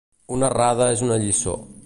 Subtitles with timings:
[0.37, 1.57] Una errada és una lliçó.